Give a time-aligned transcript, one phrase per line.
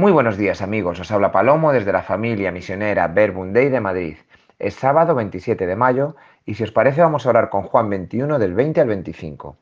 [0.00, 4.16] Muy buenos días amigos, os habla Palomo desde la familia misionera Verbundey de Madrid.
[4.58, 8.38] Es sábado 27 de mayo y si os parece vamos a orar con Juan 21
[8.38, 9.58] del 20 al 25.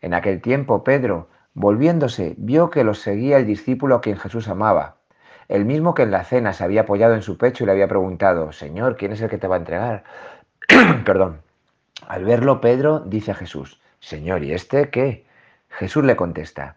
[0.00, 4.96] En aquel tiempo Pedro, volviéndose, vio que los seguía el discípulo a quien Jesús amaba,
[5.48, 7.88] el mismo que en la cena se había apoyado en su pecho y le había
[7.88, 10.04] preguntado, Señor, ¿quién es el que te va a entregar?
[11.04, 11.42] Perdón.
[12.08, 15.26] Al verlo Pedro dice a Jesús, Señor, ¿y este qué?
[15.68, 16.76] Jesús le contesta,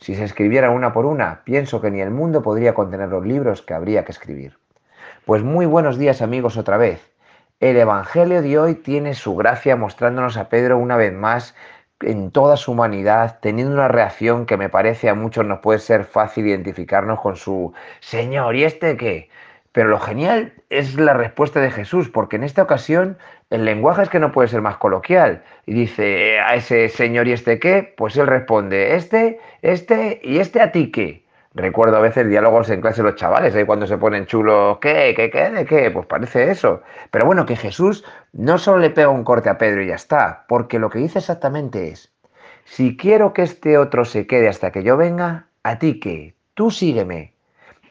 [0.00, 3.62] si se escribiera una por una, pienso que ni el mundo podría contener los libros
[3.62, 4.58] que habría que escribir.
[5.24, 7.12] Pues muy buenos días amigos otra vez.
[7.60, 11.54] El Evangelio de hoy tiene su gracia mostrándonos a Pedro una vez más
[12.00, 16.04] en toda su humanidad, teniendo una reacción que me parece a muchos nos puede ser
[16.04, 19.30] fácil identificarnos con su Señor, ¿y este qué?
[19.72, 23.18] Pero lo genial es la respuesta de Jesús, porque en esta ocasión
[23.50, 25.42] el lenguaje es que no puede ser más coloquial.
[25.66, 30.60] Y dice a ese señor y este qué, pues él responde, este, este y este
[30.60, 31.24] a ti qué.
[31.54, 35.14] Recuerdo a veces diálogos en clase de los chavales, ahí cuando se ponen chulos, ¿qué?
[35.16, 35.30] ¿Qué?
[35.30, 35.50] ¿Qué?
[35.50, 35.90] ¿De qué?
[35.90, 36.82] Pues parece eso.
[37.10, 40.44] Pero bueno, que Jesús no solo le pega un corte a Pedro y ya está,
[40.46, 42.12] porque lo que dice exactamente es,
[42.64, 46.70] si quiero que este otro se quede hasta que yo venga, a ti qué, tú
[46.70, 47.32] sígueme.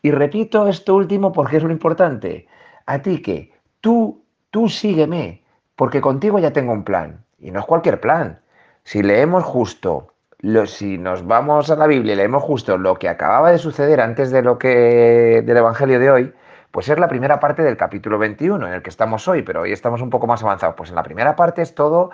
[0.02, 2.48] Y repito esto último porque es lo importante.
[2.86, 5.44] A ti que tú, tú sígueme,
[5.76, 7.24] porque contigo ya tengo un plan.
[7.40, 8.40] Y no es cualquier plan.
[8.84, 13.10] Si leemos justo, lo, si nos vamos a la Biblia y leemos justo lo que
[13.10, 16.34] acababa de suceder antes de lo que del Evangelio de hoy,
[16.72, 19.72] pues es la primera parte del capítulo 21 en el que estamos hoy, pero hoy
[19.72, 20.76] estamos un poco más avanzados.
[20.76, 22.12] Pues en la primera parte es todo,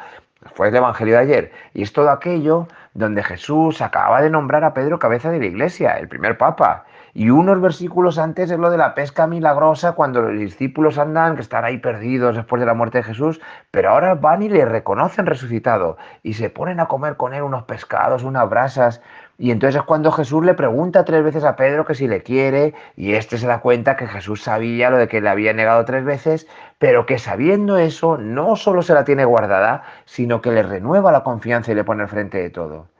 [0.55, 4.73] fue el Evangelio de ayer, y es todo aquello donde Jesús acaba de nombrar a
[4.73, 6.85] Pedro cabeza de la iglesia, el primer papa.
[7.15, 11.43] Y unos versículos antes es lo de la pesca milagrosa, cuando los discípulos andan, que
[11.43, 15.27] están ahí perdidos después de la muerte de Jesús, pero ahora van y le reconocen
[15.27, 18.99] resucitado y se ponen a comer con él unos pescados, unas brasas.
[19.37, 22.73] Y entonces es cuando Jesús le pregunta tres veces a Pedro que si le quiere,
[22.95, 26.03] y este se da cuenta que Jesús sabía lo de que le había negado tres
[26.03, 26.47] veces,
[26.79, 31.23] pero que sabiendo eso no solo se la tiene guardada, sino que le renueva la
[31.23, 32.92] confianza y le pone al frente de todo.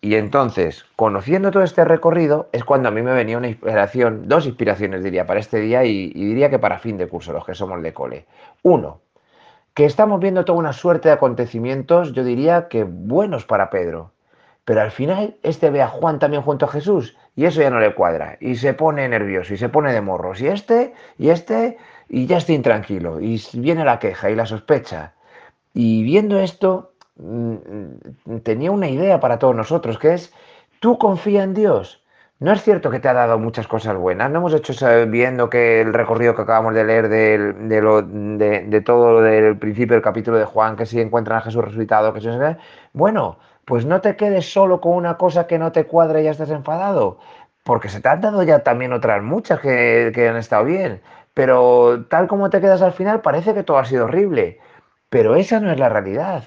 [0.00, 4.46] Y entonces, conociendo todo este recorrido, es cuando a mí me venía una inspiración, dos
[4.46, 7.82] inspiraciones diría, para este día y, diría que para fin de curso, los que somos
[7.82, 8.26] de cole.
[8.62, 9.00] Uno,
[9.74, 14.12] que estamos viendo toda una suerte de acontecimientos, yo diría que buenos para Pedro.
[14.64, 17.78] Pero al final, este ve a Juan también junto a Jesús y eso ya no
[17.78, 18.36] le cuadra.
[18.40, 20.40] Y se pone nervioso y se pone de morros.
[20.40, 21.78] Y este, y este,
[22.08, 23.20] y ya está intranquilo.
[23.20, 25.14] Y viene la queja y la sospecha.
[25.72, 26.94] Y viendo esto,
[28.42, 30.32] tenía una idea para todos nosotros, que es,
[30.80, 32.02] tú confía en Dios.
[32.38, 34.30] No es cierto que te ha dado muchas cosas buenas.
[34.30, 34.74] No hemos hecho
[35.06, 39.56] viendo que el recorrido que acabamos de leer de, lo, de, de todo lo del
[39.58, 42.28] principio del capítulo de Juan, que si encuentran a Jesús resucitado, que si
[42.92, 46.30] Bueno, pues no te quedes solo con una cosa que no te cuadra y ya
[46.32, 47.18] estás enfadado,
[47.64, 51.00] porque se te han dado ya también otras muchas que, que han estado bien.
[51.32, 54.60] Pero tal como te quedas al final, parece que todo ha sido horrible.
[55.08, 56.44] Pero esa no es la realidad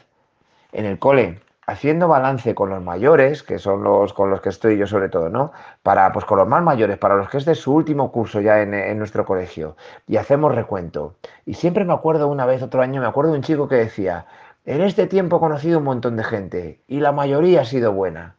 [0.72, 4.78] en el cole haciendo balance con los mayores, que son los con los que estoy
[4.78, 5.52] yo sobre todo, ¿no?
[5.84, 8.74] Para, pues con los más mayores, para los que es su último curso ya en,
[8.74, 9.76] en, nuestro colegio,
[10.08, 11.16] y hacemos recuento.
[11.46, 14.26] Y siempre me acuerdo una vez, otro año, me acuerdo de un chico que decía,
[14.66, 18.36] en este tiempo he conocido un montón de gente, y la mayoría ha sido buena.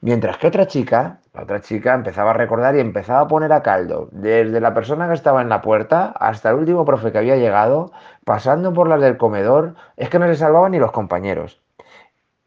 [0.00, 3.62] Mientras que otra chica, la otra chica empezaba a recordar y empezaba a poner a
[3.62, 7.36] caldo, desde la persona que estaba en la puerta hasta el último profe que había
[7.36, 7.92] llegado,
[8.24, 11.63] pasando por las del comedor, es que no se salvaban ni los compañeros.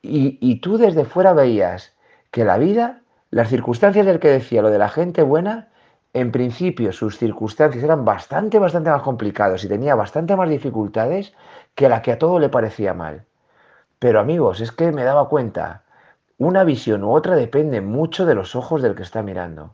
[0.01, 1.95] Y, tú desde fuera veías
[2.31, 5.69] que la vida, las circunstancias del que decía lo de la gente buena,
[6.13, 11.33] en principio sus circunstancias eran bastante, bastante más complicadas y tenía bastante más dificultades
[11.75, 13.25] que la que a todo le parecía mal.
[13.99, 15.83] Pero amigos, es que me daba cuenta,
[16.37, 19.73] una visión u otra depende mucho de los ojos del que está mirando.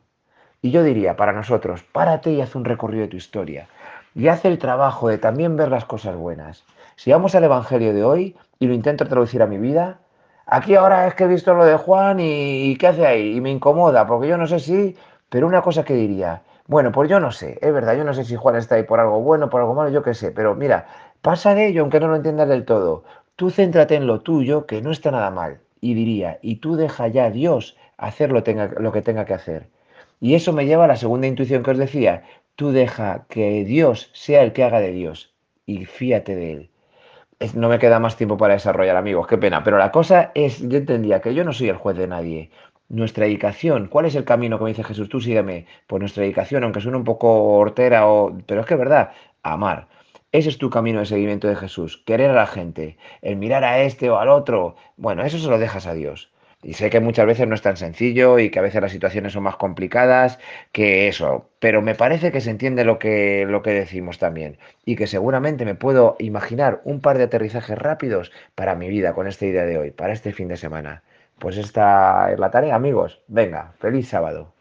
[0.61, 3.67] Y yo diría, para nosotros, párate y haz un recorrido de tu historia.
[4.15, 6.63] Y haz el trabajo de también ver las cosas buenas.
[6.95, 9.99] Si vamos al Evangelio de hoy y lo intento traducir a mi vida,
[10.45, 13.37] Aquí ahora es que he visto lo de Juan y, ¿qué hace ahí?
[13.37, 14.95] Y me incomoda, porque yo no sé si,
[15.29, 18.25] pero una cosa que diría, bueno, pues yo no sé, es verdad, yo no sé
[18.25, 20.87] si Juan está ahí por algo bueno, por algo malo, yo qué sé, pero mira,
[21.21, 23.03] pasa de ello aunque no lo entiendas del todo.
[23.35, 25.59] Tú céntrate en lo tuyo, que no está nada mal.
[25.81, 29.33] Y diría, y tú deja ya a Dios hacer lo, tenga, lo que tenga que
[29.33, 29.69] hacer.
[30.19, 32.23] Y eso me lleva a la segunda intuición que os decía.
[32.55, 35.33] Tú deja que Dios sea el que haga de Dios
[35.65, 36.69] y fíate de él.
[37.55, 39.63] No me queda más tiempo para desarrollar, amigos, qué pena.
[39.63, 42.49] Pero la cosa es, yo entendía que yo no soy el juez de nadie.
[42.89, 45.09] Nuestra dedicación, ¿cuál es el camino que me dice Jesús?
[45.09, 45.65] Tú sígueme.
[45.87, 48.37] Pues nuestra dedicación, aunque suene un poco hortera, o...
[48.45, 49.11] pero es que es verdad,
[49.41, 49.87] amar.
[50.31, 53.83] Ese es tu camino de seguimiento de Jesús, querer a la gente, el mirar a
[53.83, 54.75] este o al otro.
[54.97, 56.31] Bueno, eso se lo dejas a Dios.
[56.63, 59.33] Y sé que muchas veces no es tan sencillo y que a veces las situaciones
[59.33, 60.39] son más complicadas
[60.71, 64.95] que eso, pero me parece que se entiende lo que, lo que decimos también y
[64.95, 69.45] que seguramente me puedo imaginar un par de aterrizajes rápidos para mi vida con esta
[69.45, 71.03] idea de hoy, para este fin de semana.
[71.39, 73.21] Pues esta es la tarea, amigos.
[73.27, 74.52] Venga, feliz sábado.